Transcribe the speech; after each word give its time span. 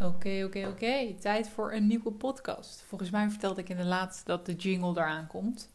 Oké, 0.00 0.44
oké, 0.44 0.66
oké. 0.66 1.14
Tijd 1.20 1.48
voor 1.48 1.72
een 1.72 1.86
nieuwe 1.86 2.12
podcast. 2.12 2.84
Volgens 2.86 3.10
mij 3.10 3.30
vertelde 3.30 3.60
ik 3.60 3.68
in 3.68 3.76
de 3.76 3.84
laatste 3.84 4.24
dat 4.24 4.46
de 4.46 4.54
jingle 4.54 4.90
eraan 4.90 5.26
komt. 5.26 5.70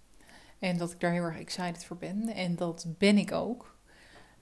En 0.60 0.78
dat 0.78 0.92
ik 0.92 1.00
daar 1.00 1.12
heel 1.12 1.24
erg 1.24 1.40
excited 1.40 1.86
voor 1.86 1.98
ben. 1.98 2.28
En 2.28 2.56
dat 2.56 2.86
ben 2.98 3.18
ik 3.18 3.32
ook. 3.32 3.76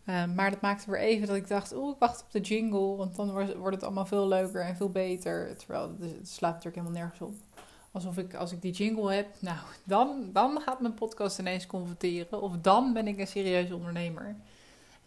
Uh, 0.05 0.26
maar 0.26 0.52
dat 0.52 0.62
maakte 0.62 0.92
weer 0.92 1.00
even 1.00 1.28
dat 1.28 1.36
ik 1.36 1.47
dacht, 1.47 1.73
oeh, 1.73 1.94
ik 1.94 2.00
wacht 2.00 2.21
op 2.21 2.31
de 2.31 2.39
jingle. 2.39 2.96
Want 2.96 3.15
dan 3.15 3.31
wordt 3.31 3.76
het 3.76 3.84
allemaal 3.84 4.05
veel 4.05 4.28
leuker 4.28 4.62
en 4.62 4.76
veel 4.76 4.89
beter. 4.89 5.58
Terwijl 5.58 5.96
het 6.00 6.30
slaat 6.30 6.54
natuurlijk 6.54 6.84
helemaal 6.84 7.02
nergens 7.02 7.22
op. 7.22 7.36
Alsof 7.92 8.18
ik, 8.18 8.34
als 8.34 8.52
ik 8.52 8.62
die 8.62 8.72
jingle 8.72 9.14
heb, 9.14 9.28
nou, 9.40 9.60
dan, 9.84 10.30
dan 10.34 10.62
gaat 10.62 10.82
mijn 10.82 10.94
podcast 10.94 11.40
ineens 11.40 11.66
confronteren. 11.66 12.42
Of 12.42 12.58
dan 12.62 12.94
ben 12.94 13.08
ik 13.08 13.20
een 13.20 13.28
serieuze 13.28 13.76
ondernemer. 13.76 14.36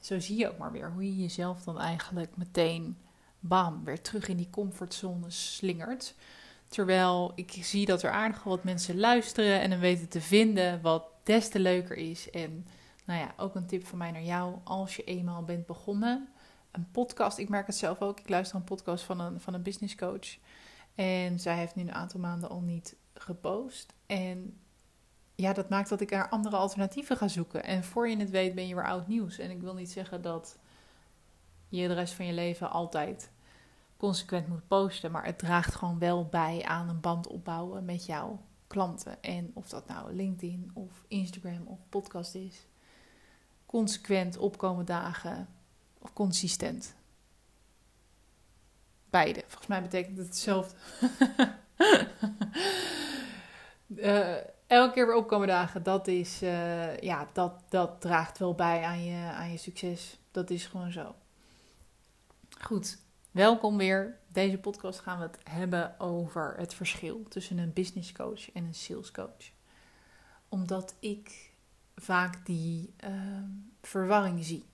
Zo 0.00 0.20
zie 0.20 0.38
je 0.38 0.48
ook 0.48 0.58
maar 0.58 0.72
weer 0.72 0.92
hoe 0.92 1.04
je 1.04 1.16
jezelf 1.16 1.62
dan 1.62 1.78
eigenlijk 1.78 2.36
meteen 2.36 2.96
bam, 3.42 3.84
weer 3.84 4.00
terug 4.00 4.28
in 4.28 4.36
die 4.36 4.50
comfortzone 4.50 5.30
slingert. 5.30 6.14
Terwijl 6.68 7.32
ik 7.34 7.50
zie 7.50 7.86
dat 7.86 8.02
er 8.02 8.10
aardig 8.10 8.42
wat 8.42 8.64
mensen 8.64 8.98
luisteren 8.98 9.60
en 9.60 9.70
dan 9.70 9.78
weten 9.78 10.08
te 10.08 10.20
vinden 10.20 10.80
wat 10.80 11.04
des 11.22 11.48
te 11.48 11.58
leuker 11.58 11.96
is. 11.96 12.30
En 12.30 12.66
nou 13.04 13.20
ja, 13.20 13.34
ook 13.36 13.54
een 13.54 13.66
tip 13.66 13.86
van 13.86 13.98
mij 13.98 14.10
naar 14.10 14.22
jou, 14.22 14.54
als 14.64 14.96
je 14.96 15.04
eenmaal 15.04 15.42
bent 15.42 15.66
begonnen. 15.66 16.28
Een 16.70 16.90
podcast, 16.90 17.38
ik 17.38 17.48
merk 17.48 17.66
het 17.66 17.76
zelf 17.76 18.00
ook. 18.00 18.20
Ik 18.20 18.28
luister 18.28 18.56
een 18.56 18.64
podcast 18.64 19.04
van 19.04 19.20
een, 19.20 19.40
van 19.40 19.54
een 19.54 19.62
business 19.62 19.94
coach. 19.94 20.36
En 20.94 21.40
zij 21.40 21.56
heeft 21.56 21.74
nu 21.74 21.82
een 21.82 21.94
aantal 21.94 22.20
maanden 22.20 22.48
al 22.48 22.60
niet 22.60 22.96
gepost. 23.14 23.92
En 24.06 24.58
ja, 25.34 25.52
dat 25.52 25.68
maakt 25.68 25.88
dat 25.88 26.00
ik 26.00 26.10
naar 26.10 26.28
andere 26.28 26.56
alternatieven 26.56 27.16
ga 27.16 27.28
zoeken. 27.28 27.64
En 27.64 27.84
voor 27.84 28.08
je 28.08 28.16
het 28.16 28.30
weet 28.30 28.54
ben 28.54 28.68
je 28.68 28.74
weer 28.74 28.86
oud 28.86 29.08
nieuws. 29.08 29.38
En 29.38 29.50
ik 29.50 29.60
wil 29.60 29.74
niet 29.74 29.90
zeggen 29.90 30.22
dat 30.22 30.58
je 31.68 31.88
de 31.88 31.94
rest 31.94 32.14
van 32.14 32.26
je 32.26 32.32
leven 32.32 32.70
altijd 32.70 33.30
consequent 34.02 34.48
moet 34.48 34.68
posten. 34.68 35.10
Maar 35.10 35.24
het 35.24 35.38
draagt 35.38 35.74
gewoon 35.74 35.98
wel 35.98 36.26
bij 36.26 36.62
aan 36.64 36.88
een 36.88 37.00
band 37.00 37.26
opbouwen 37.26 37.84
met 37.84 38.06
jouw 38.06 38.40
klanten. 38.66 39.22
En 39.22 39.50
of 39.54 39.68
dat 39.68 39.86
nou 39.86 40.14
LinkedIn 40.14 40.70
of 40.74 41.04
Instagram 41.08 41.66
of 41.66 41.78
podcast 41.88 42.34
is. 42.34 42.66
Consequent 43.66 44.36
opkomen 44.36 44.84
dagen 44.84 45.48
of 45.98 46.12
consistent. 46.12 46.94
Beide. 49.10 49.40
Volgens 49.46 49.66
mij 49.66 49.82
betekent 49.82 50.16
het 50.16 50.26
hetzelfde. 50.26 50.74
uh, 53.86 54.36
elke 54.66 54.92
keer 54.92 55.06
weer 55.06 55.16
opkomen 55.16 55.48
dagen, 55.48 55.82
dat 55.82 56.06
is, 56.06 56.42
uh, 56.42 56.96
ja, 56.98 57.28
dat, 57.32 57.62
dat 57.68 58.00
draagt 58.00 58.38
wel 58.38 58.54
bij 58.54 58.82
aan 58.82 59.04
je, 59.04 59.30
aan 59.32 59.50
je 59.50 59.56
succes. 59.56 60.18
Dat 60.30 60.50
is 60.50 60.66
gewoon 60.66 60.92
zo. 60.92 61.14
Goed, 62.60 62.98
welkom 63.32 63.76
weer. 63.76 64.18
Deze 64.28 64.58
podcast 64.58 65.00
gaan 65.00 65.18
we 65.18 65.24
het 65.24 65.38
hebben 65.48 66.00
over 66.00 66.54
het 66.56 66.74
verschil 66.74 67.26
tussen 67.28 67.58
een 67.58 67.72
business 67.72 68.12
coach 68.12 68.52
en 68.52 68.64
een 68.64 68.74
sales 68.74 69.10
coach. 69.10 69.50
Omdat 70.48 70.94
ik 71.00 71.50
vaak 71.96 72.46
die 72.46 72.94
uh, 73.04 73.10
verwarring 73.82 74.44
zie. 74.44 74.64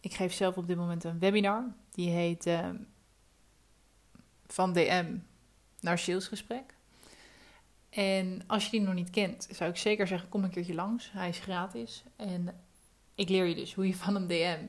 Ik 0.00 0.14
geef 0.14 0.32
zelf 0.32 0.56
op 0.56 0.66
dit 0.66 0.76
moment 0.76 1.04
een 1.04 1.18
webinar. 1.18 1.64
Die 1.90 2.10
heet 2.10 2.46
uh, 2.46 2.68
Van 4.46 4.72
DM 4.72 5.16
naar 5.80 5.98
salesgesprek. 5.98 6.74
En 7.90 8.42
als 8.46 8.64
je 8.64 8.70
die 8.70 8.80
nog 8.80 8.94
niet 8.94 9.10
kent, 9.10 9.48
zou 9.50 9.70
ik 9.70 9.76
zeker 9.76 10.06
zeggen: 10.06 10.28
kom 10.28 10.44
een 10.44 10.50
keertje 10.50 10.74
langs. 10.74 11.12
Hij 11.12 11.28
is 11.28 11.38
gratis. 11.38 12.04
En 12.16 12.60
ik 13.14 13.28
leer 13.28 13.44
je 13.44 13.54
dus 13.54 13.74
hoe 13.74 13.86
je 13.86 13.96
van 13.96 14.14
een 14.14 14.26
DM 14.26 14.66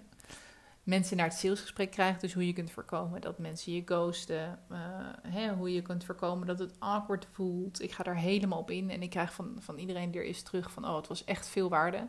mensen 0.86 1.17
naar 1.17 1.28
het 1.28 1.38
salesgesprek 1.38 1.91
krijgt. 1.91 2.22
Dus 2.22 2.33
hoe 2.33 2.47
je 2.47 2.53
kunt 2.53 2.72
voorkomen 2.72 3.22
dat 3.22 3.39
mensen 3.39 3.73
je 3.73 3.81
ghosten. 3.86 4.59
Uh, 4.72 4.78
hè, 5.27 5.53
hoe 5.53 5.73
je 5.73 5.81
kunt 5.81 6.05
voorkomen 6.05 6.47
dat 6.47 6.59
het 6.59 6.73
awkward 6.80 7.27
voelt. 7.31 7.81
Ik 7.81 7.92
ga 7.92 8.03
daar 8.03 8.17
helemaal 8.17 8.59
op 8.59 8.72
in. 8.72 8.89
En 8.89 9.02
ik 9.02 9.09
krijg 9.09 9.33
van, 9.33 9.55
van 9.59 9.77
iedereen 9.77 10.11
die 10.11 10.22
er 10.22 10.27
is 10.27 10.42
terug 10.44 10.72
van... 10.72 10.86
oh, 10.86 10.95
het 10.95 11.08
was 11.08 11.23
echt 11.23 11.47
veel 11.47 11.69
waarde. 11.69 12.08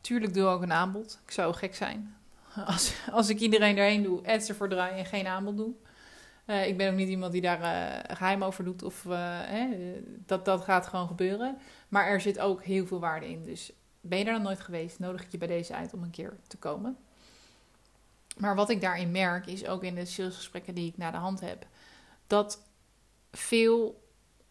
Tuurlijk 0.00 0.34
doe 0.34 0.42
ik 0.42 0.48
ook 0.48 0.62
een 0.62 0.72
aanbod. 0.72 1.20
Ik 1.24 1.30
zou 1.30 1.54
gek 1.54 1.74
zijn. 1.74 2.16
Als, 2.66 2.94
als 3.10 3.28
ik 3.28 3.40
iedereen 3.40 3.76
erheen 3.76 4.02
doe, 4.02 4.26
ads 4.26 4.48
ervoor 4.48 4.68
draai 4.68 4.98
en 4.98 5.06
geen 5.06 5.26
aanbod 5.26 5.56
doe. 5.56 5.72
Uh, 6.46 6.66
ik 6.66 6.76
ben 6.76 6.90
ook 6.90 6.96
niet 6.96 7.08
iemand 7.08 7.32
die 7.32 7.40
daar 7.40 7.60
uh, 7.60 8.16
geheim 8.16 8.44
over 8.44 8.64
doet. 8.64 8.82
Of 8.82 9.04
hè, 9.04 9.68
dat, 10.26 10.44
dat 10.44 10.64
gaat 10.64 10.86
gewoon 10.86 11.06
gebeuren. 11.06 11.58
Maar 11.88 12.06
er 12.06 12.20
zit 12.20 12.38
ook 12.38 12.62
heel 12.62 12.86
veel 12.86 13.00
waarde 13.00 13.28
in. 13.28 13.44
Dus 13.44 13.72
ben 14.00 14.18
je 14.18 14.24
er 14.24 14.32
dan 14.32 14.42
nooit 14.42 14.60
geweest, 14.60 14.98
nodig 14.98 15.22
ik 15.22 15.32
je 15.32 15.38
bij 15.38 15.48
deze 15.48 15.74
uit 15.74 15.94
om 15.94 16.02
een 16.02 16.10
keer 16.10 16.36
te 16.46 16.56
komen. 16.56 16.96
Maar 18.38 18.54
wat 18.54 18.70
ik 18.70 18.80
daarin 18.80 19.10
merk, 19.10 19.46
is 19.46 19.66
ook 19.66 19.84
in 19.84 19.94
de 19.94 20.04
salesgesprekken 20.04 20.74
die 20.74 20.88
ik 20.88 20.96
na 20.96 21.10
de 21.10 21.16
hand 21.16 21.40
heb, 21.40 21.66
dat 22.26 22.62
veel 23.32 24.02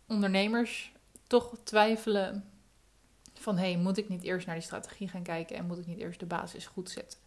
ondernemers 0.07 0.91
toch 1.27 1.57
twijfelen 1.63 2.49
van 3.33 3.57
hé, 3.57 3.75
moet 3.75 3.97
ik 3.97 4.09
niet 4.09 4.23
eerst 4.23 4.45
naar 4.45 4.55
die 4.55 4.63
strategie 4.63 5.07
gaan 5.07 5.23
kijken 5.23 5.55
en 5.55 5.65
moet 5.65 5.77
ik 5.77 5.87
niet 5.87 5.99
eerst 5.99 6.19
de 6.19 6.25
basis 6.25 6.65
goed 6.65 6.89
zetten 6.89 7.19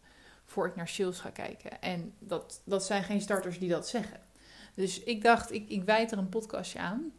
voor 0.45 0.67
ik 0.67 0.77
naar 0.77 0.89
sales 0.89 1.19
ga 1.19 1.31
kijken? 1.31 1.83
En 1.83 2.15
dat, 2.19 2.61
dat 2.65 2.85
zijn 2.85 3.05
geen 3.05 3.21
starters 3.21 3.59
die 3.59 3.69
dat 3.69 3.89
zeggen. 3.89 4.21
Dus 4.75 5.01
ik 5.01 5.23
dacht, 5.23 5.53
ik, 5.53 5.69
ik 5.69 5.85
wijd 5.85 6.13
er 6.13 6.19
een 6.19 6.29
podcastje 6.29 6.79
aan. 6.79 7.13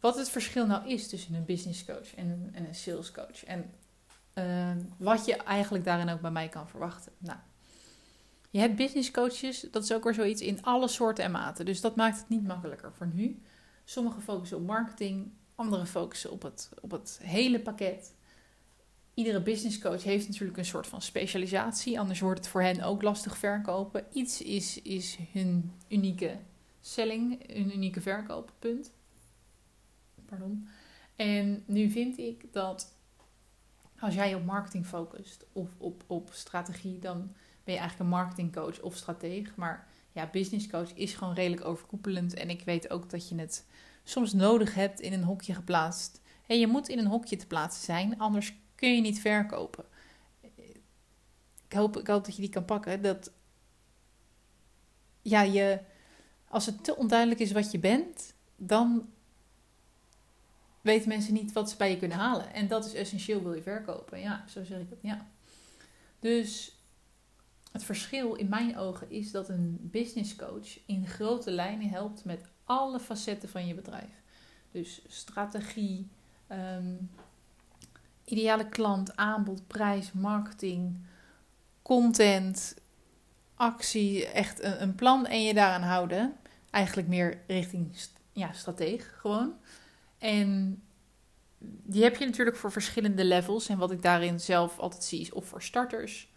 Wat 0.00 0.16
het 0.16 0.30
verschil 0.30 0.66
nou 0.66 0.88
is 0.88 1.08
tussen 1.08 1.34
een 1.34 1.44
business 1.44 1.84
coach 1.84 2.14
en 2.14 2.30
een, 2.30 2.50
en 2.52 2.66
een 2.66 2.74
sales 2.74 3.12
coach. 3.12 3.44
En 3.44 3.74
uh, 4.34 4.84
wat 4.96 5.24
je 5.24 5.36
eigenlijk 5.36 5.84
daarin 5.84 6.08
ook 6.08 6.20
bij 6.20 6.30
mij 6.30 6.48
kan 6.48 6.68
verwachten. 6.68 7.12
Nou, 7.18 7.38
je 8.50 8.58
hebt 8.58 8.76
business 8.76 9.10
coaches, 9.10 9.60
dat 9.70 9.82
is 9.82 9.92
ook 9.92 10.04
weer 10.04 10.14
zoiets 10.14 10.42
in 10.42 10.62
alle 10.62 10.88
soorten 10.88 11.24
en 11.24 11.30
maten. 11.30 11.64
Dus 11.64 11.80
dat 11.80 11.96
maakt 11.96 12.18
het 12.18 12.28
niet 12.28 12.46
makkelijker 12.46 12.92
voor 12.92 13.10
nu. 13.14 13.42
Sommigen 13.84 14.22
focussen 14.22 14.56
op 14.56 14.66
marketing, 14.66 15.32
anderen 15.54 15.86
focussen 15.86 16.30
op 16.30 16.42
het, 16.42 16.70
op 16.80 16.90
het 16.90 17.20
hele 17.22 17.60
pakket. 17.60 18.14
Iedere 19.14 19.42
business 19.42 19.78
coach 19.78 20.02
heeft 20.02 20.28
natuurlijk 20.28 20.58
een 20.58 20.64
soort 20.64 20.86
van 20.86 21.02
specialisatie, 21.02 21.98
anders 22.00 22.20
wordt 22.20 22.38
het 22.38 22.48
voor 22.48 22.62
hen 22.62 22.82
ook 22.82 23.02
lastig 23.02 23.38
verkopen. 23.38 24.04
Iets 24.12 24.42
is, 24.42 24.82
is 24.82 25.18
hun 25.32 25.72
unieke 25.88 26.38
selling, 26.80 27.52
hun 27.52 27.74
unieke 27.74 28.00
verkooppunt. 28.00 28.92
Pardon. 30.24 30.68
En 31.16 31.62
nu 31.66 31.90
vind 31.90 32.18
ik 32.18 32.52
dat 32.52 32.94
als 33.98 34.14
jij 34.14 34.34
op 34.34 34.44
marketing 34.44 34.86
focust 34.86 35.46
of 35.52 35.68
op, 35.78 36.04
op 36.06 36.28
strategie, 36.32 36.98
dan 36.98 37.32
ben 37.64 37.74
je 37.74 37.80
eigenlijk 37.80 38.10
een 38.10 38.16
marketingcoach 38.16 38.80
of 38.80 38.96
strateeg. 38.96 39.56
Maar 39.56 39.88
ja, 40.12 40.28
business 40.32 40.68
coach 40.68 40.94
is 40.94 41.14
gewoon 41.14 41.34
redelijk 41.34 41.64
overkoepelend. 41.64 42.34
En 42.34 42.50
ik 42.50 42.62
weet 42.64 42.90
ook 42.90 43.10
dat 43.10 43.28
je 43.28 43.34
het 43.34 43.66
soms 44.04 44.32
nodig 44.32 44.74
hebt 44.74 45.00
in 45.00 45.12
een 45.12 45.24
hokje 45.24 45.54
geplaatst. 45.54 46.20
En 46.46 46.58
je 46.58 46.66
moet 46.66 46.88
in 46.88 46.98
een 46.98 47.06
hokje 47.06 47.36
te 47.36 47.46
plaatsen 47.46 47.84
zijn, 47.84 48.18
anders 48.18 48.54
kun 48.74 48.94
je 48.94 49.00
niet 49.00 49.20
verkopen. 49.20 49.84
Ik 51.68 51.76
hoop, 51.76 51.96
ik 51.96 52.06
hoop 52.06 52.24
dat 52.24 52.34
je 52.34 52.40
die 52.40 52.50
kan 52.50 52.64
pakken. 52.64 53.02
Dat 53.02 53.30
ja, 55.22 55.42
je, 55.42 55.80
als 56.48 56.66
het 56.66 56.84
te 56.84 56.96
onduidelijk 56.96 57.40
is 57.40 57.52
wat 57.52 57.70
je 57.70 57.78
bent, 57.78 58.34
dan 58.56 59.08
weten 60.80 61.08
mensen 61.08 61.34
niet 61.34 61.52
wat 61.52 61.70
ze 61.70 61.76
bij 61.76 61.90
je 61.90 61.98
kunnen 61.98 62.18
halen. 62.18 62.52
En 62.52 62.68
dat 62.68 62.84
is 62.84 62.94
essentieel, 62.94 63.42
wil 63.42 63.54
je 63.54 63.62
verkopen. 63.62 64.20
Ja, 64.20 64.44
zo 64.48 64.64
zeg 64.64 64.80
ik 64.80 64.90
het. 64.90 64.98
Ja. 65.02 65.26
Dus 66.18 66.79
het 67.72 67.84
verschil 67.84 68.34
in 68.34 68.48
mijn 68.48 68.76
ogen 68.76 69.10
is 69.10 69.30
dat 69.30 69.48
een 69.48 69.78
business 69.80 70.36
coach 70.36 70.86
in 70.86 71.06
grote 71.06 71.50
lijnen 71.50 71.88
helpt 71.88 72.24
met 72.24 72.40
alle 72.64 73.00
facetten 73.00 73.48
van 73.48 73.66
je 73.66 73.74
bedrijf. 73.74 74.22
Dus 74.70 75.02
strategie, 75.06 76.08
um, 76.52 77.10
ideale 78.24 78.68
klant, 78.68 79.16
aanbod, 79.16 79.66
prijs, 79.66 80.12
marketing, 80.12 80.96
content, 81.82 82.74
actie, 83.54 84.26
echt 84.26 84.62
een, 84.62 84.82
een, 84.82 84.94
plan 84.94 85.26
en 85.26 85.42
je 85.42 85.54
daaraan 85.54 85.82
houden. 85.82 86.36
Eigenlijk 86.70 87.08
meer 87.08 87.40
richting 87.46 87.96
ja, 88.32 88.52
strateeg 88.52 89.18
gewoon. 89.20 89.54
En 90.18 90.82
die 91.82 92.02
heb 92.02 92.16
je 92.16 92.26
natuurlijk 92.26 92.56
voor 92.56 92.72
verschillende 92.72 93.24
levels. 93.24 93.68
En 93.68 93.78
wat 93.78 93.90
ik 93.90 94.02
daarin 94.02 94.40
zelf 94.40 94.78
altijd 94.78 95.04
zie 95.04 95.20
is 95.20 95.32
of 95.32 95.46
voor 95.46 95.62
starters 95.62 96.28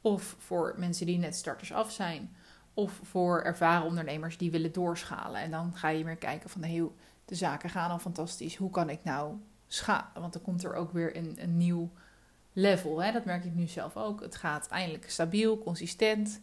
of 0.00 0.36
voor 0.38 0.74
mensen 0.76 1.06
die 1.06 1.18
net 1.18 1.36
starters 1.36 1.72
af 1.72 1.92
zijn. 1.92 2.36
Of 2.74 3.00
voor 3.02 3.42
ervaren 3.42 3.86
ondernemers 3.86 4.38
die 4.38 4.50
willen 4.50 4.72
doorschalen. 4.72 5.40
En 5.40 5.50
dan 5.50 5.76
ga 5.76 5.88
je 5.88 6.04
meer 6.04 6.16
kijken 6.16 6.50
van 6.50 6.62
heel, 6.62 6.94
de 7.24 7.34
zaken 7.34 7.70
gaan 7.70 7.90
al 7.90 7.98
fantastisch. 7.98 8.56
Hoe 8.56 8.70
kan 8.70 8.90
ik 8.90 9.04
nou 9.04 9.34
schalen? 9.66 10.20
Want 10.20 10.32
dan 10.32 10.42
komt 10.42 10.64
er 10.64 10.74
ook 10.74 10.92
weer 10.92 11.16
een, 11.16 11.36
een 11.38 11.56
nieuw 11.56 11.90
level. 12.52 13.02
Hè? 13.02 13.12
Dat 13.12 13.24
merk 13.24 13.44
ik 13.44 13.54
nu 13.54 13.66
zelf 13.66 13.96
ook. 13.96 14.20
Het 14.20 14.36
gaat 14.36 14.68
eindelijk 14.68 15.10
stabiel, 15.10 15.58
consistent. 15.58 16.40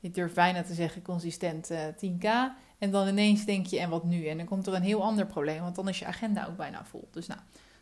Ik 0.00 0.14
durf 0.14 0.34
bijna 0.34 0.62
te 0.62 0.74
zeggen 0.74 1.02
consistent 1.02 1.70
uh, 1.70 1.86
eh, 1.88 1.94
10k. 1.94 2.54
En 2.78 2.90
dan 2.90 3.08
ineens 3.08 3.44
denk 3.44 3.66
je, 3.66 3.78
en 3.78 3.90
wat 3.90 4.04
nu? 4.04 4.26
En 4.26 4.36
dan 4.36 4.46
komt 4.46 4.66
er 4.66 4.74
een 4.74 4.82
heel 4.82 5.02
ander 5.02 5.26
probleem, 5.26 5.60
want 5.60 5.74
dan 5.74 5.88
is 5.88 5.98
je 5.98 6.06
agenda 6.06 6.46
ook 6.46 6.56
bijna 6.56 6.84
vol. 6.84 7.08
Dus 7.10 7.26
nou, 7.26 7.40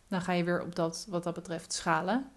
dan 0.09 0.23
ga 0.23 0.32
je 0.32 0.44
weer 0.44 0.62
op 0.62 0.75
dat, 0.75 1.06
wat 1.09 1.25
dat 1.25 1.35
betreft, 1.35 1.73
schalen. 1.73 2.31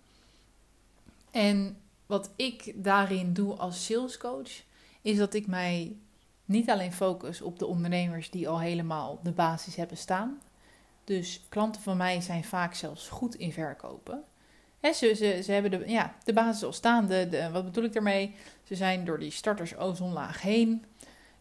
En 1.31 1.77
wat 2.07 2.29
ik 2.35 2.73
daarin 2.75 3.33
doe 3.33 3.53
als 3.53 3.85
salescoach, 3.85 4.63
is 5.01 5.17
dat 5.17 5.33
ik 5.33 5.47
mij 5.47 5.95
niet 6.45 6.69
alleen 6.69 6.93
focus 6.93 7.41
op 7.41 7.59
de 7.59 7.65
ondernemers 7.65 8.29
die 8.29 8.49
al 8.49 8.59
helemaal 8.59 9.19
de 9.23 9.31
basis 9.31 9.75
hebben 9.75 9.97
staan. 9.97 10.41
Dus 11.03 11.41
klanten 11.49 11.81
van 11.81 11.97
mij 11.97 12.21
zijn 12.21 12.43
vaak 12.43 12.73
zelfs 12.73 13.07
goed 13.09 13.35
in 13.35 13.53
verkopen. 13.53 14.23
Ze, 14.81 15.41
ze, 15.43 15.51
hebben 15.51 15.71
de, 15.71 15.83
ja, 15.87 16.15
de 16.23 16.33
basis 16.33 16.63
al 16.63 16.73
staan. 16.73 17.07
De, 17.07 17.49
wat 17.51 17.65
bedoel 17.65 17.83
ik 17.83 17.93
daarmee? 17.93 18.35
Ze 18.63 18.75
zijn 18.75 19.05
door 19.05 19.19
die 19.19 19.31
starters 19.31 19.75
ozonlaag 19.75 20.41
heen. 20.41 20.85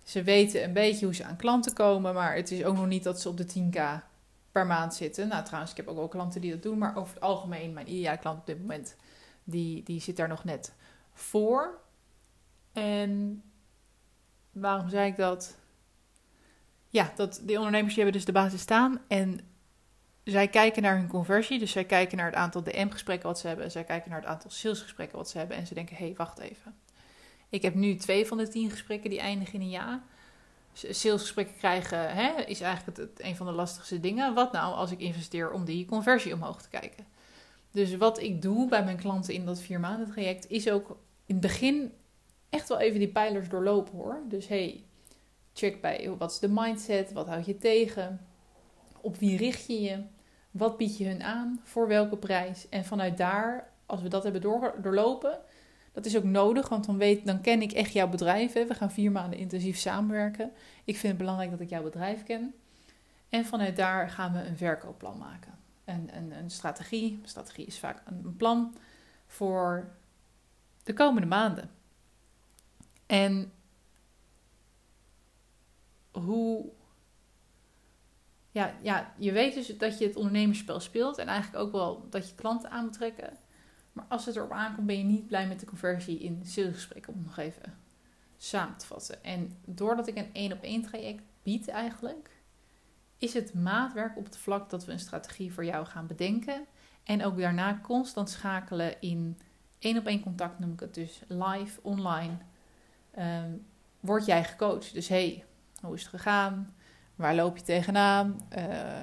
Ze 0.04 0.22
weten 0.22 0.64
een 0.64 0.72
beetje 0.72 1.04
hoe 1.04 1.14
ze 1.14 1.24
aan 1.24 1.36
klanten 1.36 1.72
komen, 1.72 2.14
maar 2.14 2.34
het 2.34 2.50
is 2.50 2.64
ook 2.64 2.76
nog 2.76 2.86
niet 2.86 3.02
dat 3.02 3.20
ze 3.20 3.28
op 3.28 3.36
de 3.36 3.46
10k 3.46 4.04
per 4.52 4.66
maand 4.66 4.94
zitten. 4.94 5.28
Nou, 5.28 5.44
trouwens, 5.44 5.70
ik 5.70 5.76
heb 5.76 5.88
ook 5.88 5.96
wel 5.96 6.08
klanten 6.08 6.40
die 6.40 6.50
dat 6.50 6.62
doen, 6.62 6.78
maar 6.78 6.96
over 6.96 7.14
het 7.14 7.22
algemeen, 7.22 7.72
mijn 7.72 7.92
ideale 7.92 8.18
klant 8.18 8.38
op 8.38 8.46
dit 8.46 8.60
moment, 8.60 8.96
die, 9.46 9.82
die 9.82 10.00
zit 10.00 10.16
daar 10.16 10.28
nog 10.28 10.44
net 10.44 10.74
voor. 11.12 11.80
En 12.72 13.42
waarom 14.52 14.88
zei 14.88 15.10
ik 15.10 15.16
dat? 15.16 15.56
Ja, 16.88 17.12
dat 17.16 17.40
die 17.42 17.56
ondernemers 17.56 17.94
die 17.94 18.02
hebben 18.02 18.20
dus 18.20 18.26
de 18.26 18.40
basis 18.40 18.60
staan 18.60 19.00
en 19.08 19.40
zij 20.24 20.48
kijken 20.48 20.82
naar 20.82 20.96
hun 20.96 21.08
conversie. 21.08 21.58
Dus 21.58 21.70
zij 21.70 21.84
kijken 21.84 22.16
naar 22.16 22.26
het 22.26 22.34
aantal 22.34 22.62
DM-gesprekken 22.62 23.28
wat 23.28 23.38
ze 23.38 23.46
hebben. 23.46 23.70
Zij 23.70 23.84
kijken 23.84 24.10
naar 24.10 24.20
het 24.20 24.28
aantal 24.28 24.50
salesgesprekken 24.50 25.18
wat 25.18 25.30
ze 25.30 25.38
hebben. 25.38 25.56
En 25.56 25.66
ze 25.66 25.74
denken, 25.74 25.96
hé, 25.96 26.04
hey, 26.04 26.14
wacht 26.16 26.38
even. 26.38 26.74
Ik 27.48 27.62
heb 27.62 27.74
nu 27.74 27.96
twee 27.96 28.26
van 28.26 28.38
de 28.38 28.48
tien 28.48 28.70
gesprekken 28.70 29.10
die 29.10 29.20
eindigen 29.20 29.54
in 29.54 29.60
een 29.60 29.68
ja. 29.68 30.02
Salesgesprekken 30.72 31.56
krijgen 31.56 32.14
hè, 32.14 32.42
is 32.42 32.60
eigenlijk 32.60 32.98
het, 32.98 33.22
een 33.22 33.36
van 33.36 33.46
de 33.46 33.52
lastigste 33.52 34.00
dingen. 34.00 34.34
Wat 34.34 34.52
nou 34.52 34.74
als 34.74 34.90
ik 34.90 35.00
investeer 35.00 35.50
om 35.50 35.64
die 35.64 35.86
conversie 35.86 36.34
omhoog 36.34 36.62
te 36.62 36.68
kijken? 36.68 37.06
Dus 37.76 37.96
wat 37.96 38.22
ik 38.22 38.42
doe 38.42 38.68
bij 38.68 38.84
mijn 38.84 38.96
klanten 38.96 39.34
in 39.34 39.44
dat 39.44 39.60
vier 39.60 39.80
maanden 39.80 40.10
traject 40.10 40.50
is 40.50 40.70
ook 40.70 40.88
in 41.26 41.34
het 41.34 41.40
begin 41.40 41.92
echt 42.48 42.68
wel 42.68 42.78
even 42.78 42.98
die 42.98 43.08
pijlers 43.08 43.48
doorlopen 43.48 43.94
hoor. 43.94 44.20
Dus 44.28 44.48
hey, 44.48 44.84
check 45.52 45.80
bij 45.80 46.14
wat 46.18 46.30
is 46.30 46.38
de 46.38 46.48
mindset, 46.48 47.12
wat 47.12 47.26
houd 47.26 47.46
je 47.46 47.58
tegen, 47.58 48.26
op 49.00 49.16
wie 49.16 49.36
richt 49.36 49.66
je 49.66 49.80
je, 49.80 50.02
wat 50.50 50.76
bied 50.76 50.98
je 50.98 51.06
hun 51.06 51.22
aan, 51.22 51.60
voor 51.64 51.88
welke 51.88 52.16
prijs. 52.16 52.68
En 52.68 52.84
vanuit 52.84 53.16
daar, 53.16 53.70
als 53.86 54.02
we 54.02 54.08
dat 54.08 54.22
hebben 54.22 54.40
door, 54.40 54.74
doorlopen, 54.82 55.38
dat 55.92 56.06
is 56.06 56.16
ook 56.16 56.24
nodig, 56.24 56.68
want 56.68 56.86
dan, 56.86 56.98
weet, 56.98 57.26
dan 57.26 57.40
ken 57.40 57.62
ik 57.62 57.72
echt 57.72 57.92
jouw 57.92 58.08
bedrijf. 58.08 58.52
We 58.52 58.74
gaan 58.74 58.90
vier 58.90 59.12
maanden 59.12 59.38
intensief 59.38 59.76
samenwerken. 59.76 60.52
Ik 60.84 60.96
vind 60.96 61.12
het 61.12 61.18
belangrijk 61.18 61.50
dat 61.50 61.60
ik 61.60 61.68
jouw 61.68 61.82
bedrijf 61.82 62.22
ken. 62.22 62.54
En 63.28 63.44
vanuit 63.44 63.76
daar 63.76 64.10
gaan 64.10 64.32
we 64.32 64.38
een 64.38 64.56
verkoopplan 64.56 65.18
maken. 65.18 65.65
Een, 65.86 66.16
een, 66.16 66.32
een 66.32 66.50
strategie. 66.50 67.20
Strategie 67.24 67.66
is 67.66 67.78
vaak 67.78 68.02
een, 68.06 68.36
plan 68.36 68.76
voor 69.26 69.94
de 70.82 70.92
komende 70.92 71.28
maanden. 71.28 71.70
En 73.06 73.52
hoe. 76.10 76.70
Ja, 78.50 78.74
ja, 78.82 79.14
je 79.18 79.32
weet 79.32 79.54
dus 79.54 79.78
dat 79.78 79.98
je 79.98 80.06
het 80.06 80.16
ondernemerspel 80.16 80.80
speelt 80.80 81.18
en 81.18 81.26
eigenlijk 81.26 81.64
ook 81.64 81.72
wel 81.72 82.06
dat 82.10 82.28
je 82.28 82.34
klanten 82.34 82.70
aan 82.70 82.84
moet 82.84 82.92
trekken. 82.92 83.36
Maar 83.92 84.04
als 84.08 84.26
het 84.26 84.36
erop 84.36 84.50
aankomt, 84.50 84.86
ben 84.86 84.98
je 84.98 85.04
niet 85.04 85.26
blij 85.26 85.48
met 85.48 85.60
de 85.60 85.66
conversie 85.66 86.18
in 86.18 86.40
salesgesprekken, 86.44 87.12
om 87.12 87.22
nog 87.22 87.36
even 87.36 87.78
samen 88.36 88.76
te 88.76 88.86
vatten. 88.86 89.24
En 89.24 89.58
doordat 89.64 90.06
ik 90.06 90.16
een 90.16 90.30
één 90.32 90.52
op 90.52 90.62
één 90.62 90.82
traject 90.82 91.22
bied 91.42 91.68
eigenlijk, 91.68 92.30
is 93.18 93.34
het 93.34 93.54
maatwerk 93.54 94.16
op 94.16 94.24
het 94.24 94.36
vlak 94.36 94.70
dat 94.70 94.84
we 94.84 94.92
een 94.92 94.98
strategie 94.98 95.52
voor 95.52 95.64
jou 95.64 95.86
gaan 95.86 96.06
bedenken. 96.06 96.66
En 97.04 97.24
ook 97.24 97.38
daarna 97.38 97.80
constant 97.82 98.30
schakelen 98.30 99.00
in 99.00 99.38
één 99.78 99.98
op 99.98 100.06
één 100.06 100.22
contact, 100.22 100.58
noem 100.58 100.72
ik 100.72 100.80
het 100.80 100.94
dus 100.94 101.22
live, 101.26 101.80
online. 101.82 102.36
Um, 103.18 103.66
word 104.00 104.26
jij 104.26 104.44
gecoacht? 104.44 104.94
Dus 104.94 105.08
hey, 105.08 105.44
hoe 105.80 105.94
is 105.94 106.00
het 106.00 106.10
gegaan? 106.10 106.74
Waar 107.14 107.34
loop 107.34 107.56
je 107.56 107.62
tegenaan? 107.62 108.40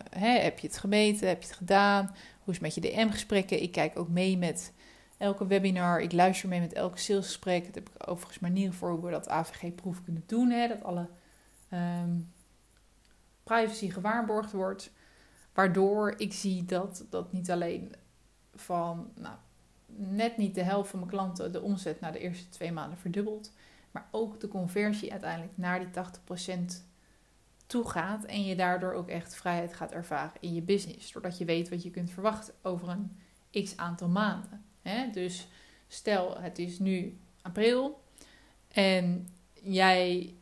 Hè, 0.09 0.39
heb 0.39 0.59
je 0.59 0.67
het 0.67 0.77
gemeten? 0.77 1.27
Heb 1.27 1.41
je 1.41 1.47
het 1.47 1.57
gedaan? 1.57 2.05
Hoe 2.43 2.53
is 2.53 2.59
het 2.59 2.61
met 2.61 2.75
je 2.75 2.81
DM-gesprekken? 2.81 3.61
Ik 3.61 3.71
kijk 3.71 3.99
ook 3.99 4.09
mee 4.09 4.37
met 4.37 4.73
elke 5.17 5.47
webinar. 5.47 6.01
Ik 6.01 6.11
luister 6.11 6.49
mee 6.49 6.59
met 6.59 6.73
elke 6.73 6.97
salesgesprek. 6.97 7.65
Dat 7.65 7.75
heb 7.75 7.89
ik 7.89 8.09
overigens 8.09 8.39
manieren 8.39 8.73
voor 8.73 8.91
hoe 8.91 9.05
we 9.05 9.11
dat 9.11 9.29
AVG-proef 9.29 10.03
kunnen 10.03 10.23
doen. 10.25 10.49
Hè? 10.49 10.67
Dat 10.67 10.83
alle 10.83 11.07
um, 11.73 12.31
privacy 13.43 13.89
gewaarborgd 13.89 14.51
wordt. 14.51 14.91
Waardoor 15.53 16.13
ik 16.17 16.33
zie 16.33 16.65
dat 16.65 17.05
dat 17.09 17.31
niet 17.31 17.51
alleen 17.51 17.95
van 18.55 19.11
nou, 19.15 19.35
net 19.85 20.37
niet 20.37 20.55
de 20.55 20.63
helft 20.63 20.89
van 20.89 20.99
mijn 20.99 21.11
klanten 21.11 21.51
de 21.51 21.61
omzet 21.61 21.99
na 21.99 22.11
de 22.11 22.19
eerste 22.19 22.49
twee 22.49 22.71
maanden 22.71 22.97
verdubbelt. 22.97 23.51
Maar 23.91 24.07
ook 24.11 24.39
de 24.39 24.47
conversie 24.47 25.11
uiteindelijk 25.11 25.57
naar 25.57 25.79
die 25.79 26.03
80% 26.81 26.83
toe 27.65 27.89
gaat. 27.89 28.25
En 28.25 28.43
je 28.43 28.55
daardoor 28.55 28.93
ook 28.93 29.09
echt 29.09 29.35
vrijheid 29.35 29.73
gaat 29.73 29.91
ervaren 29.91 30.37
in 30.39 30.53
je 30.53 30.61
business. 30.61 31.11
Doordat 31.11 31.37
je 31.37 31.45
weet 31.45 31.69
wat 31.69 31.83
je 31.83 31.91
kunt 31.91 32.11
verwachten 32.11 32.53
over 32.61 32.89
een 32.89 33.17
x 33.63 33.77
aantal 33.77 34.07
maanden. 34.07 34.65
Dus 35.11 35.47
stel 35.87 36.37
het 36.41 36.59
is 36.59 36.79
nu 36.79 37.17
april 37.41 38.01
en 38.67 39.27
jij 39.53 40.33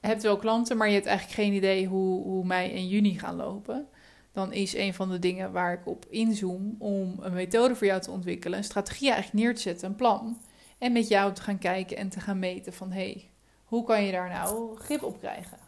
hebt 0.00 0.22
wel 0.22 0.36
klanten, 0.36 0.76
maar 0.76 0.88
je 0.88 0.94
hebt 0.94 1.06
eigenlijk 1.06 1.40
geen 1.40 1.52
idee 1.52 1.86
hoe, 1.86 2.22
hoe 2.22 2.44
mei 2.44 2.72
en 2.72 2.88
juni 2.88 3.18
gaan 3.18 3.36
lopen. 3.36 3.88
Dan 4.32 4.52
is 4.52 4.74
een 4.74 4.94
van 4.94 5.10
de 5.10 5.18
dingen 5.18 5.52
waar 5.52 5.72
ik 5.72 5.86
op 5.86 6.06
inzoom 6.08 6.76
om 6.78 7.16
een 7.20 7.32
methode 7.32 7.76
voor 7.76 7.86
jou 7.86 8.00
te 8.00 8.10
ontwikkelen, 8.10 8.58
een 8.58 8.64
strategie 8.64 9.10
eigenlijk 9.10 9.44
neer 9.44 9.54
te 9.54 9.60
zetten, 9.60 9.88
een 9.88 9.96
plan. 9.96 10.40
En 10.78 10.92
met 10.92 11.08
jou 11.08 11.32
te 11.32 11.42
gaan 11.42 11.58
kijken 11.58 11.96
en 11.96 12.08
te 12.08 12.20
gaan 12.20 12.38
meten 12.38 12.72
van 12.72 12.92
hé, 12.92 13.02
hey, 13.02 13.30
hoe 13.64 13.84
kan 13.84 14.02
je 14.02 14.12
daar 14.12 14.28
nou 14.28 14.76
grip 14.76 15.02
op 15.02 15.18
krijgen? 15.18 15.58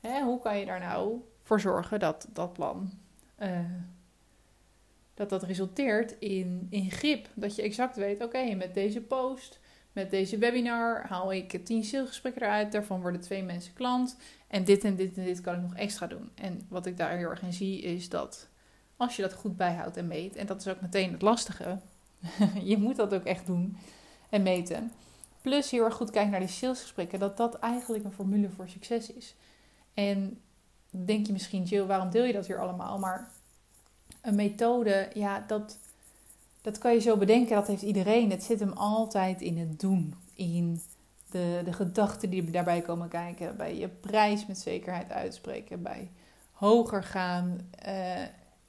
Hè, 0.00 0.22
hoe 0.22 0.40
kan 0.40 0.58
je 0.58 0.66
daar 0.66 0.80
nou 0.80 1.20
voor 1.42 1.60
zorgen 1.60 2.00
dat 2.00 2.28
dat 2.32 2.52
plan 2.52 2.90
uh, 3.38 3.58
dat 5.14 5.28
dat 5.30 5.42
resulteert 5.42 6.16
in, 6.18 6.66
in 6.70 6.90
grip. 6.90 7.28
Dat 7.34 7.56
je 7.56 7.62
exact 7.62 7.96
weet, 7.96 8.22
oké, 8.22 8.54
met 8.54 8.74
deze 8.74 9.00
post, 9.00 9.60
met 9.92 10.10
deze 10.10 10.38
webinar 10.38 11.06
haal 11.08 11.32
ik 11.32 11.64
tien 11.64 11.84
salesgesprekken 11.84 12.42
eruit. 12.42 12.72
Daarvan 12.72 13.00
worden 13.00 13.20
twee 13.20 13.42
mensen 13.42 13.72
klant. 13.72 14.16
En 14.48 14.64
dit 14.64 14.84
en 14.84 14.96
dit 14.96 15.16
en 15.16 15.24
dit 15.24 15.40
kan 15.40 15.54
ik 15.54 15.60
nog 15.60 15.74
extra 15.74 16.06
doen. 16.06 16.30
En 16.34 16.66
wat 16.68 16.86
ik 16.86 16.96
daar 16.96 17.16
heel 17.16 17.30
erg 17.30 17.42
in 17.42 17.52
zie 17.52 17.80
is 17.82 18.08
dat 18.08 18.48
als 18.96 19.16
je 19.16 19.22
dat 19.22 19.32
goed 19.32 19.56
bijhoudt 19.56 19.96
en 19.96 20.06
meet, 20.06 20.36
en 20.36 20.46
dat 20.46 20.60
is 20.60 20.68
ook 20.68 20.80
meteen 20.80 21.12
het 21.12 21.22
lastige, 21.22 21.78
je 22.62 22.76
moet 22.76 22.96
dat 22.96 23.14
ook 23.14 23.24
echt 23.24 23.46
doen 23.46 23.76
en 24.28 24.42
meten. 24.42 24.92
Plus 25.40 25.70
heel 25.70 25.84
erg 25.84 25.94
goed 25.94 26.10
kijken 26.10 26.30
naar 26.30 26.40
die 26.40 26.48
salesgesprekken, 26.48 27.18
dat 27.18 27.36
dat 27.36 27.58
eigenlijk 27.58 28.04
een 28.04 28.12
formule 28.12 28.48
voor 28.48 28.68
succes 28.68 29.12
is. 29.12 29.34
En 29.94 30.40
denk 30.90 31.26
je 31.26 31.32
misschien, 31.32 31.62
Jill, 31.62 31.84
waarom 31.84 32.10
deel 32.10 32.24
je 32.24 32.32
dat 32.32 32.46
hier 32.46 32.60
allemaal? 32.60 32.98
Maar 32.98 33.30
een 34.20 34.34
methode, 34.34 35.10
ja, 35.14 35.44
dat, 35.46 35.78
dat 36.62 36.78
kan 36.78 36.92
je 36.92 37.00
zo 37.00 37.16
bedenken, 37.16 37.54
dat 37.54 37.66
heeft 37.66 37.82
iedereen. 37.82 38.30
Het 38.30 38.42
zit 38.42 38.60
hem 38.60 38.72
altijd 38.72 39.40
in 39.40 39.58
het 39.58 39.80
doen, 39.80 40.14
in 40.34 40.80
de, 41.30 41.62
de 41.64 41.72
gedachten 41.72 42.30
die 42.30 42.50
daarbij 42.50 42.80
komen 42.80 43.08
kijken, 43.08 43.56
bij 43.56 43.76
je 43.76 43.88
prijs 43.88 44.46
met 44.46 44.58
zekerheid 44.58 45.10
uitspreken, 45.10 45.82
bij 45.82 46.10
hoger 46.52 47.04
gaan. 47.04 47.70
Uh, 47.86 48.20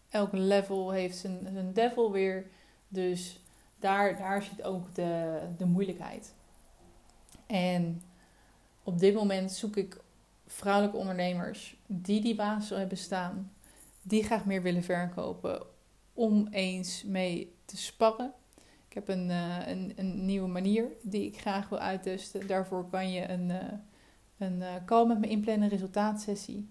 elk 0.10 0.32
level 0.32 0.92
heeft 0.92 1.18
zijn, 1.18 1.40
zijn 1.54 1.74
devil 1.74 2.12
weer, 2.12 2.46
dus 2.88 3.40
daar, 3.80 4.18
daar 4.18 4.44
zit 4.44 4.64
ook 4.64 4.96
de, 4.96 5.40
de 5.58 5.66
moeilijkheid. 5.66 6.34
En 7.46 8.02
op 8.84 9.00
dit 9.00 9.14
moment 9.14 9.52
zoek 9.52 9.76
ik 9.76 10.02
vrouwelijke 10.48 10.98
ondernemers 10.98 11.76
die 11.86 12.22
die 12.22 12.36
basis 12.36 12.78
hebben 12.78 12.98
staan 12.98 13.52
die 14.02 14.24
graag 14.24 14.46
meer 14.46 14.62
willen 14.62 14.84
verkopen, 14.84 15.62
om 16.14 16.48
eens 16.52 17.04
mee 17.04 17.56
sparren. 17.78 18.34
Ik 18.88 18.94
heb 18.94 19.08
een, 19.08 19.30
uh, 19.30 19.68
een, 19.68 19.94
een, 19.96 20.26
nieuwe 20.26 20.48
manier 20.48 20.88
die 21.02 21.26
ik 21.26 21.40
graag 21.40 21.70
wil 21.70 21.80
uittesten. 21.80 22.48
Daarvoor 22.48 22.90
kan 22.90 23.12
je 23.12 23.30
een, 23.30 23.50
uh, 23.50 23.58
een 24.38 24.60
uh, 24.60 24.68
call 24.86 25.06
met 25.06 25.20
me 25.20 25.28
inplannen, 25.28 25.70
resultaatsessie. 25.70 26.70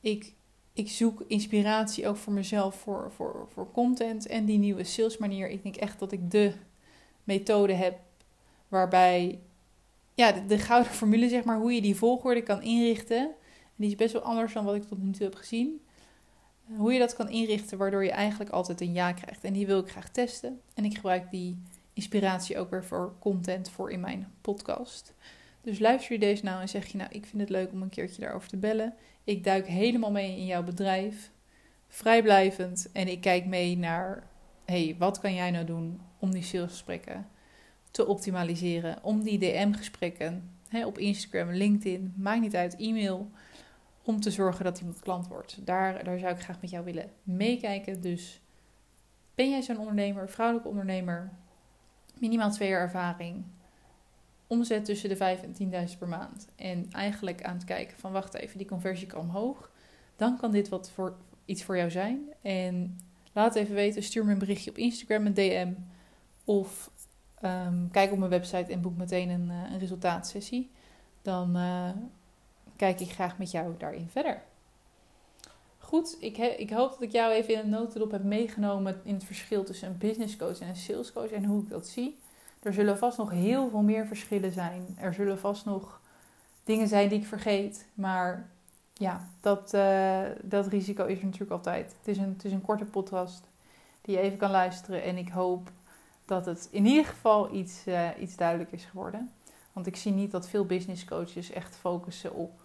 Ik, 0.00 0.34
ik 0.72 0.88
zoek 0.88 1.24
inspiratie 1.26 2.08
ook 2.08 2.16
voor 2.16 2.32
mezelf, 2.32 2.74
voor, 2.74 3.12
voor, 3.12 3.48
voor 3.52 3.70
content 3.70 4.26
en 4.26 4.44
die 4.44 4.58
nieuwe 4.58 4.84
salesmanier. 4.84 5.48
Ik 5.48 5.62
denk 5.62 5.76
echt 5.76 5.98
dat 5.98 6.12
ik 6.12 6.30
de 6.30 6.52
methode 7.24 7.72
heb 7.72 7.98
waarbij 8.68 9.40
ja, 10.14 10.32
de, 10.32 10.46
de, 10.46 10.58
gouden 10.58 10.92
formule, 10.92 11.28
zeg 11.28 11.44
maar, 11.44 11.58
hoe 11.58 11.72
je 11.72 11.82
die 11.82 11.96
volgorde 11.96 12.42
kan 12.42 12.62
inrichten. 12.62 13.18
En 13.18 13.34
die 13.76 13.88
is 13.88 13.96
best 13.96 14.12
wel 14.12 14.22
anders 14.22 14.52
dan 14.52 14.64
wat 14.64 14.74
ik 14.74 14.82
tot 14.82 15.02
nu 15.02 15.10
toe 15.10 15.24
heb 15.24 15.34
gezien 15.34 15.80
hoe 16.76 16.92
je 16.92 16.98
dat 16.98 17.14
kan 17.14 17.28
inrichten 17.28 17.78
waardoor 17.78 18.04
je 18.04 18.10
eigenlijk 18.10 18.50
altijd 18.50 18.80
een 18.80 18.92
ja 18.92 19.12
krijgt. 19.12 19.44
En 19.44 19.52
die 19.52 19.66
wil 19.66 19.78
ik 19.78 19.90
graag 19.90 20.08
testen. 20.08 20.60
En 20.74 20.84
ik 20.84 20.94
gebruik 20.94 21.30
die 21.30 21.62
inspiratie 21.92 22.58
ook 22.58 22.70
weer 22.70 22.84
voor 22.84 23.12
content 23.18 23.70
voor 23.70 23.90
in 23.90 24.00
mijn 24.00 24.32
podcast. 24.40 25.14
Dus 25.60 25.78
luister 25.78 26.12
je 26.12 26.18
deze 26.18 26.44
nou 26.44 26.60
en 26.60 26.68
zeg 26.68 26.86
je 26.86 26.98
nou, 26.98 27.10
ik 27.12 27.26
vind 27.26 27.42
het 27.42 27.50
leuk 27.50 27.72
om 27.72 27.82
een 27.82 27.88
keertje 27.88 28.20
daarover 28.20 28.48
te 28.48 28.56
bellen. 28.56 28.94
Ik 29.24 29.44
duik 29.44 29.66
helemaal 29.66 30.10
mee 30.10 30.36
in 30.36 30.46
jouw 30.46 30.62
bedrijf, 30.62 31.30
vrijblijvend. 31.88 32.88
En 32.92 33.08
ik 33.08 33.20
kijk 33.20 33.46
mee 33.46 33.78
naar, 33.78 34.26
hey, 34.64 34.96
wat 34.98 35.20
kan 35.20 35.34
jij 35.34 35.50
nou 35.50 35.64
doen 35.64 36.00
om 36.18 36.30
die 36.30 36.42
salesgesprekken 36.42 37.28
te 37.90 38.06
optimaliseren? 38.06 38.98
Om 39.02 39.22
die 39.22 39.38
DM-gesprekken 39.38 40.50
op 40.84 40.98
Instagram, 40.98 41.50
LinkedIn, 41.50 42.14
maakt 42.16 42.40
niet 42.40 42.56
uit, 42.56 42.76
e-mail. 42.76 43.30
Om 44.02 44.20
te 44.20 44.30
zorgen 44.30 44.64
dat 44.64 44.78
iemand 44.78 45.00
klant 45.00 45.28
wordt. 45.28 45.66
Daar, 45.66 46.04
daar 46.04 46.18
zou 46.18 46.32
ik 46.32 46.40
graag 46.40 46.60
met 46.60 46.70
jou 46.70 46.84
willen 46.84 47.10
meekijken. 47.22 48.00
Dus 48.00 48.40
ben 49.34 49.50
jij 49.50 49.62
zo'n 49.62 49.78
ondernemer, 49.78 50.28
vrouwelijke 50.28 50.68
ondernemer, 50.68 51.32
minimaal 52.18 52.50
twee 52.50 52.68
jaar 52.68 52.80
ervaring, 52.80 53.44
omzet 54.46 54.84
tussen 54.84 55.08
de 55.08 55.16
5 55.16 55.42
en 55.42 55.88
10.000 55.88 55.98
per 55.98 56.08
maand. 56.08 56.46
En 56.56 56.86
eigenlijk 56.90 57.42
aan 57.42 57.54
het 57.54 57.64
kijken 57.64 57.98
van 57.98 58.12
wacht 58.12 58.34
even, 58.34 58.58
die 58.58 58.66
conversie 58.66 59.06
kan 59.06 59.20
omhoog. 59.20 59.70
Dan 60.16 60.36
kan 60.36 60.50
dit 60.50 60.68
wat 60.68 60.90
voor, 60.90 61.16
iets 61.44 61.64
voor 61.64 61.76
jou 61.76 61.90
zijn. 61.90 62.20
En 62.42 62.98
laat 63.32 63.54
even 63.54 63.74
weten, 63.74 64.02
stuur 64.02 64.24
me 64.24 64.32
een 64.32 64.38
berichtje 64.38 64.70
op 64.70 64.78
Instagram, 64.78 65.26
een 65.26 65.34
DM. 65.34 65.72
Of 66.44 66.90
um, 67.44 67.90
kijk 67.90 68.12
op 68.12 68.18
mijn 68.18 68.30
website 68.30 68.72
en 68.72 68.80
boek 68.80 68.96
meteen 68.96 69.28
een, 69.28 69.46
uh, 69.46 69.72
een 69.72 69.78
resultaatsessie. 69.78 70.70
Dan 71.22 71.56
uh, 71.56 71.90
kijk 72.82 73.00
ik 73.00 73.10
graag 73.10 73.38
met 73.38 73.50
jou 73.50 73.74
daarin 73.78 74.08
verder. 74.10 74.42
Goed, 75.78 76.16
ik, 76.20 76.36
ik 76.38 76.70
hoop 76.70 76.90
dat 76.90 77.02
ik 77.02 77.12
jou 77.12 77.32
even 77.32 77.54
in 77.54 77.60
een 77.60 77.68
notendop 77.68 78.10
heb 78.10 78.24
meegenomen 78.24 79.00
in 79.04 79.14
het 79.14 79.24
verschil 79.24 79.64
tussen 79.64 79.88
een 79.88 79.98
business 79.98 80.36
coach 80.36 80.60
en 80.60 80.68
een 80.68 80.76
sales 80.76 81.12
coach 81.12 81.30
en 81.30 81.44
hoe 81.44 81.62
ik 81.62 81.68
dat 81.68 81.86
zie. 81.86 82.18
Er 82.62 82.72
zullen 82.72 82.98
vast 82.98 83.18
nog 83.18 83.30
heel 83.30 83.68
veel 83.68 83.82
meer 83.82 84.06
verschillen 84.06 84.52
zijn. 84.52 84.96
Er 84.98 85.14
zullen 85.14 85.38
vast 85.38 85.64
nog 85.64 86.00
dingen 86.64 86.88
zijn 86.88 87.08
die 87.08 87.18
ik 87.18 87.26
vergeet. 87.26 87.86
Maar 87.94 88.48
ja, 88.92 89.28
dat, 89.40 89.74
uh, 89.74 90.22
dat 90.42 90.66
risico 90.66 91.04
is 91.04 91.18
er 91.18 91.24
natuurlijk 91.24 91.52
altijd. 91.52 91.94
Het 91.98 92.08
is, 92.08 92.18
een, 92.18 92.32
het 92.32 92.44
is 92.44 92.52
een 92.52 92.62
korte 92.62 92.84
podcast 92.84 93.42
die 94.00 94.16
je 94.16 94.20
even 94.20 94.38
kan 94.38 94.50
luisteren. 94.50 95.02
En 95.02 95.16
ik 95.16 95.28
hoop 95.28 95.70
dat 96.24 96.46
het 96.46 96.68
in 96.70 96.86
ieder 96.86 97.04
geval 97.04 97.54
iets, 97.54 97.86
uh, 97.86 98.08
iets 98.20 98.36
duidelijk 98.36 98.72
is 98.72 98.84
geworden. 98.84 99.30
Want 99.72 99.86
ik 99.86 99.96
zie 99.96 100.12
niet 100.12 100.30
dat 100.30 100.48
veel 100.48 100.66
business 100.66 101.04
coaches 101.04 101.50
echt 101.50 101.76
focussen 101.76 102.34
op 102.34 102.61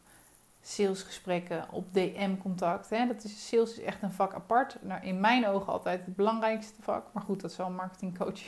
salesgesprekken, 0.62 1.66
op 1.72 1.94
DM-contact. 1.94 2.90
Dat 2.90 3.24
is, 3.24 3.48
sales 3.48 3.72
is 3.72 3.84
echt 3.84 4.02
een 4.02 4.12
vak 4.12 4.34
apart. 4.34 4.78
Nou, 4.82 5.04
in 5.04 5.20
mijn 5.20 5.48
ogen 5.48 5.74
altijd 5.74 6.06
het 6.06 6.16
belangrijkste 6.16 6.82
vak. 6.82 7.06
Maar 7.14 7.24
goed, 7.24 7.42
dat 7.42 7.52
zal 7.52 7.68
een 7.68 7.76
marketingcoach 7.76 8.40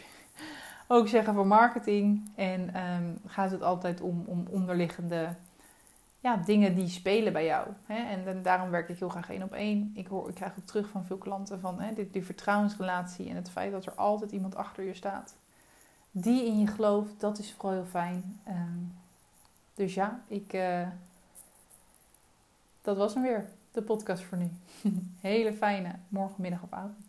ook 0.87 1.07
zeggen 1.07 1.33
voor 1.33 1.47
marketing. 1.47 2.31
En 2.35 2.81
um, 2.85 3.19
gaat 3.25 3.51
het 3.51 3.61
altijd 3.61 4.01
om, 4.01 4.23
om 4.25 4.47
onderliggende 4.49 5.35
ja, 6.19 6.35
dingen 6.35 6.75
die 6.75 6.87
spelen 6.87 7.33
bij 7.33 7.45
jou. 7.45 7.67
Hè? 7.85 7.95
En, 7.95 8.27
en, 8.27 8.41
daarom 8.41 8.69
werk 8.69 8.89
ik 8.89 8.99
heel 8.99 9.09
graag 9.09 9.29
één 9.29 9.43
op 9.43 9.53
één. 9.53 9.91
Ik, 9.93 10.07
hoor, 10.07 10.29
ik 10.29 10.35
krijg 10.35 10.51
ook 10.59 10.65
terug 10.65 10.89
van 10.89 11.05
veel 11.05 11.17
klanten 11.17 11.59
van 11.59 11.79
hè, 11.81 11.93
die, 11.93 12.09
die 12.11 12.25
vertrouwensrelatie 12.25 13.29
en 13.29 13.35
het 13.35 13.49
feit 13.49 13.71
dat 13.71 13.85
er 13.85 13.93
altijd 13.93 14.31
iemand 14.31 14.55
achter 14.55 14.83
je 14.83 14.93
staat. 14.93 15.35
Die 16.11 16.45
in 16.45 16.59
je 16.59 16.67
gelooft, 16.67 17.19
dat 17.19 17.39
is 17.39 17.53
vooral 17.53 17.71
heel 17.71 17.89
fijn. 17.89 18.41
Um, 18.47 18.97
dus 19.73 19.93
ja, 19.93 20.21
ik, 20.27 20.53
uh, 20.53 20.87
dat 22.81 22.97
was 22.97 23.13
hem 23.13 23.23
weer, 23.23 23.49
de 23.71 23.81
podcast 23.81 24.23
voor 24.23 24.37
nu. 24.37 24.51
Hele 25.21 25.53
fijne 25.53 25.95
morgenmiddag 26.07 26.63
of 26.63 26.73
avond. 26.73 27.08